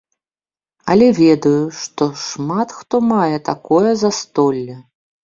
Але 0.93 1.09
ведаю, 1.19 1.59
што 1.81 2.07
шмат 2.27 2.73
хто 2.79 2.95
мае 3.13 3.37
такое 3.51 3.91
застолле. 4.05 4.79